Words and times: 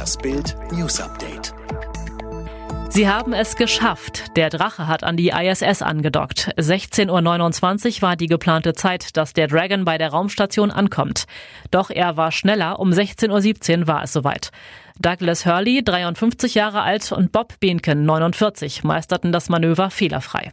Das 0.00 0.16
Bild 0.16 0.56
News 0.72 0.98
Update. 0.98 1.52
Sie 2.88 3.06
haben 3.06 3.34
es 3.34 3.54
geschafft. 3.56 4.34
Der 4.34 4.48
Drache 4.48 4.86
hat 4.86 5.04
an 5.04 5.18
die 5.18 5.28
ISS 5.28 5.82
angedockt. 5.82 6.54
16.29 6.56 7.96
Uhr 7.96 8.02
war 8.02 8.16
die 8.16 8.26
geplante 8.26 8.72
Zeit, 8.72 9.14
dass 9.18 9.34
der 9.34 9.46
Dragon 9.46 9.84
bei 9.84 9.98
der 9.98 10.08
Raumstation 10.08 10.70
ankommt. 10.70 11.26
Doch 11.70 11.90
er 11.90 12.16
war 12.16 12.32
schneller. 12.32 12.80
Um 12.80 12.92
16.17 12.92 13.80
Uhr 13.80 13.86
war 13.88 14.02
es 14.02 14.14
soweit. 14.14 14.52
Douglas 14.98 15.44
Hurley, 15.44 15.82
53 15.84 16.54
Jahre 16.54 16.80
alt, 16.80 17.12
und 17.12 17.30
Bob 17.30 17.60
Behnken, 17.60 18.06
49, 18.06 18.82
meisterten 18.84 19.32
das 19.32 19.50
Manöver 19.50 19.90
fehlerfrei. 19.90 20.52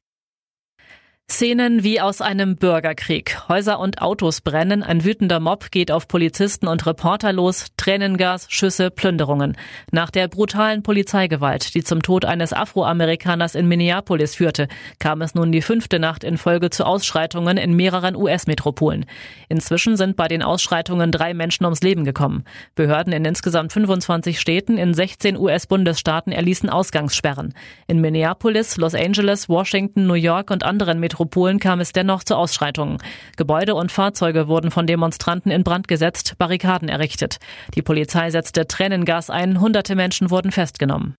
Szenen 1.30 1.84
wie 1.84 2.00
aus 2.00 2.22
einem 2.22 2.56
Bürgerkrieg. 2.56 3.50
Häuser 3.50 3.82
und 3.82 4.02
Autos 4.02 4.40
brennen, 4.40 4.82
ein 4.82 5.04
wütender 5.04 5.42
Mob 5.42 5.72
geht 5.72 5.92
auf 5.92 6.08
Polizisten 6.08 6.68
und 6.68 6.86
Reporter 6.86 7.34
los, 7.34 7.66
Tränengas, 7.76 8.48
Schüsse, 8.50 8.92
Plünderungen. 8.92 9.58
Nach 9.92 10.10
der 10.10 10.30
brutalen 10.30 10.84
Polizeigewalt, 10.84 11.76
die 11.76 11.84
zum 11.84 12.02
Tod 12.02 12.24
eines 12.24 12.54
Afroamerikaners 12.54 13.56
in 13.56 13.68
Minneapolis 13.68 14.36
führte, 14.36 14.70
kam 15.00 15.22
es 15.22 15.36
nun 15.36 15.52
die 15.52 15.62
fünfte 15.62 16.00
Nacht 16.00 16.24
in 16.24 16.38
Folge 16.38 16.70
zu 16.70 16.86
Ausschreitungen 16.86 17.58
in 17.58 17.76
mehreren 17.76 18.16
US-Metropolen. 18.16 19.06
Inzwischen 19.50 19.98
sind 19.98 20.16
bei 20.16 20.30
den 20.30 20.42
Ausschreitungen 20.42 21.12
drei 21.12 21.34
Menschen 21.34 21.66
ums 21.66 21.82
Leben 21.82 22.06
gekommen. 22.06 22.46
Behörden 22.74 23.12
in 23.12 23.26
insgesamt 23.26 23.74
25 23.74 24.40
Städten 24.40 24.78
in 24.78 24.94
16 24.94 25.38
US-Bundesstaaten 25.38 26.32
erließen 26.32 26.70
Ausgangssperren. 26.70 27.54
In 27.88 28.00
Minneapolis, 28.00 28.78
Los 28.78 28.96
Angeles, 28.96 29.50
Washington, 29.50 30.08
New 30.08 30.14
York 30.14 30.52
und 30.52 30.64
anderen 30.64 31.02
Metropolen 31.02 31.17
Metropolen 31.18 31.60
kam 31.60 31.80
es 31.80 31.94
dennoch 31.94 32.24
zu 32.24 32.36
Ausschreitungen. 32.36 33.00
Gebäude 33.38 33.74
und 33.74 33.92
Fahrzeuge 33.92 34.48
wurden 34.48 34.70
von 34.70 34.86
Demonstranten 34.86 35.52
in 35.52 35.64
Brand 35.64 35.88
gesetzt, 35.88 36.36
Barrikaden 36.38 36.90
errichtet. 36.90 37.38
Die 37.74 37.82
Polizei 37.82 38.30
setzte 38.30 38.68
Tränengas 38.68 39.32
ein, 39.32 39.60
hunderte 39.60 39.96
Menschen 39.96 40.30
wurden 40.30 40.52
festgenommen. 40.52 41.16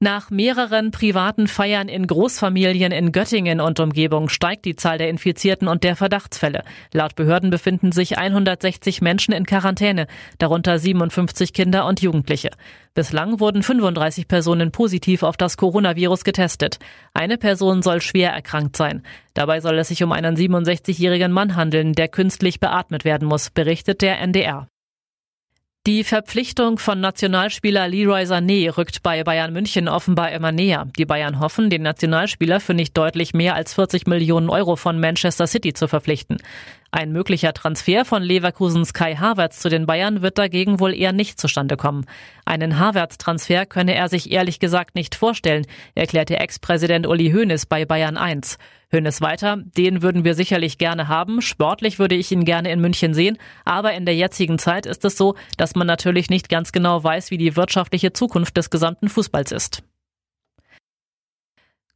Nach 0.00 0.30
mehreren 0.30 0.92
privaten 0.92 1.48
Feiern 1.48 1.88
in 1.88 2.06
Großfamilien 2.06 2.92
in 2.92 3.10
Göttingen 3.10 3.60
und 3.60 3.80
Umgebung 3.80 4.28
steigt 4.28 4.64
die 4.64 4.76
Zahl 4.76 4.96
der 4.96 5.08
Infizierten 5.08 5.66
und 5.66 5.82
der 5.82 5.96
Verdachtsfälle. 5.96 6.62
Laut 6.92 7.16
Behörden 7.16 7.50
befinden 7.50 7.90
sich 7.90 8.16
160 8.16 9.02
Menschen 9.02 9.34
in 9.34 9.44
Quarantäne, 9.44 10.06
darunter 10.38 10.78
57 10.78 11.52
Kinder 11.52 11.84
und 11.84 12.00
Jugendliche. 12.00 12.50
Bislang 12.94 13.40
wurden 13.40 13.64
35 13.64 14.28
Personen 14.28 14.70
positiv 14.70 15.24
auf 15.24 15.36
das 15.36 15.56
Coronavirus 15.56 16.22
getestet. 16.22 16.78
Eine 17.12 17.36
Person 17.36 17.82
soll 17.82 18.00
schwer 18.00 18.30
erkrankt 18.30 18.76
sein. 18.76 19.02
Dabei 19.34 19.58
soll 19.58 19.76
es 19.80 19.88
sich 19.88 20.04
um 20.04 20.12
einen 20.12 20.36
67-jährigen 20.36 21.32
Mann 21.32 21.56
handeln, 21.56 21.92
der 21.92 22.06
künstlich 22.06 22.60
beatmet 22.60 23.04
werden 23.04 23.26
muss, 23.26 23.50
berichtet 23.50 24.00
der 24.02 24.20
NDR. 24.20 24.68
Die 25.86 26.04
Verpflichtung 26.04 26.78
von 26.78 27.00
Nationalspieler 27.00 27.88
Leroy 27.88 28.24
Sané 28.24 28.76
rückt 28.76 29.02
bei 29.02 29.24
Bayern 29.24 29.54
München 29.54 29.88
offenbar 29.88 30.32
immer 30.32 30.52
näher. 30.52 30.86
Die 30.98 31.06
Bayern 31.06 31.40
hoffen, 31.40 31.70
den 31.70 31.80
Nationalspieler 31.80 32.60
für 32.60 32.74
nicht 32.74 32.94
deutlich 32.94 33.32
mehr 33.32 33.54
als 33.54 33.72
40 33.72 34.06
Millionen 34.06 34.50
Euro 34.50 34.76
von 34.76 35.00
Manchester 35.00 35.46
City 35.46 35.72
zu 35.72 35.88
verpflichten. 35.88 36.38
Ein 36.90 37.12
möglicher 37.12 37.54
Transfer 37.54 38.04
von 38.04 38.22
Leverkusens 38.22 38.92
Kai 38.92 39.14
Havertz 39.16 39.60
zu 39.60 39.70
den 39.70 39.86
Bayern 39.86 40.20
wird 40.20 40.36
dagegen 40.36 40.80
wohl 40.80 40.94
eher 40.94 41.12
nicht 41.12 41.40
zustande 41.40 41.76
kommen. 41.76 42.04
Einen 42.44 42.78
Havertz-Transfer 42.78 43.64
könne 43.64 43.94
er 43.94 44.08
sich 44.08 44.30
ehrlich 44.30 44.58
gesagt 44.58 44.94
nicht 44.94 45.14
vorstellen, 45.14 45.66
erklärte 45.94 46.38
Ex-Präsident 46.38 47.06
Uli 47.06 47.30
Hoeneß 47.30 47.66
bei 47.66 47.86
Bayern 47.86 48.16
1. 48.18 48.58
Hoeneß 48.92 49.20
weiter, 49.20 49.58
den 49.76 50.02
würden 50.02 50.24
wir 50.24 50.34
sicherlich 50.34 50.78
gerne 50.78 51.08
haben. 51.08 51.42
Sportlich 51.42 51.98
würde 51.98 52.14
ich 52.14 52.32
ihn 52.32 52.44
gerne 52.44 52.72
in 52.72 52.80
München 52.80 53.12
sehen. 53.12 53.36
Aber 53.64 53.92
in 53.92 54.06
der 54.06 54.14
jetzigen 54.14 54.58
Zeit 54.58 54.86
ist 54.86 55.04
es 55.04 55.16
so, 55.16 55.34
dass 55.56 55.74
man 55.74 55.86
natürlich 55.86 56.30
nicht 56.30 56.48
ganz 56.48 56.72
genau 56.72 57.02
weiß, 57.04 57.30
wie 57.30 57.38
die 57.38 57.56
wirtschaftliche 57.56 58.12
Zukunft 58.12 58.56
des 58.56 58.70
gesamten 58.70 59.08
Fußballs 59.08 59.52
ist. 59.52 59.82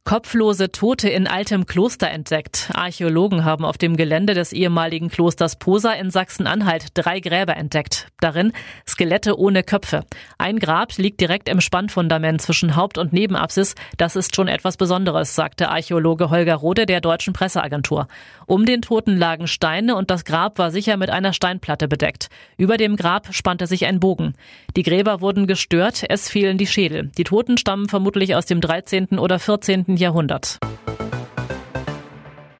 Kopflose 0.05 0.69
Tote 0.69 1.07
in 1.07 1.27
altem 1.27 1.65
Kloster 1.65 2.09
entdeckt. 2.09 2.69
Archäologen 2.73 3.45
haben 3.45 3.63
auf 3.63 3.77
dem 3.77 3.95
Gelände 3.95 4.33
des 4.33 4.51
ehemaligen 4.51 5.07
Klosters 5.07 5.55
Posa 5.55 5.93
in 5.93 6.09
Sachsen-Anhalt 6.09 6.87
drei 6.93 7.21
Gräber 7.21 7.55
entdeckt. 7.55 8.07
Darin 8.19 8.51
Skelette 8.85 9.39
ohne 9.39 9.63
Köpfe. 9.63 10.01
Ein 10.37 10.59
Grab 10.59 10.97
liegt 10.97 11.21
direkt 11.21 11.47
im 11.47 11.61
Spannfundament 11.61 12.41
zwischen 12.41 12.75
Haupt- 12.75 12.97
und 12.97 13.13
Nebenapsis. 13.13 13.75
Das 13.95 14.17
ist 14.17 14.35
schon 14.35 14.49
etwas 14.49 14.75
Besonderes, 14.75 15.35
sagte 15.35 15.69
Archäologe 15.69 16.29
Holger 16.29 16.55
Rode 16.55 16.85
der 16.85 16.99
deutschen 16.99 17.31
Presseagentur. 17.31 18.09
Um 18.45 18.65
den 18.65 18.81
Toten 18.81 19.15
lagen 19.15 19.47
Steine 19.47 19.95
und 19.95 20.11
das 20.11 20.25
Grab 20.25 20.59
war 20.59 20.69
sicher 20.69 20.97
mit 20.97 21.11
einer 21.11 21.31
Steinplatte 21.31 21.87
bedeckt. 21.87 22.27
Über 22.57 22.75
dem 22.75 22.97
Grab 22.97 23.33
spannte 23.33 23.67
sich 23.67 23.85
ein 23.85 24.01
Bogen. 24.01 24.33
Die 24.75 24.83
Gräber 24.83 25.21
wurden 25.21 25.47
gestört, 25.47 26.03
es 26.09 26.27
fehlen 26.29 26.57
die 26.57 26.67
Schädel. 26.67 27.09
Die 27.17 27.23
Toten 27.23 27.57
stammen 27.57 27.87
vermutlich 27.87 28.35
aus 28.35 28.45
dem 28.45 28.59
13. 28.59 29.17
oder 29.17 29.39
14. 29.39 29.92
Jahrhundert. 29.95 30.57